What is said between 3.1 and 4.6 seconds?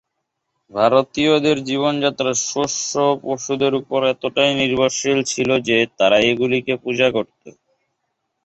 ও পশুদের উপর এতটাই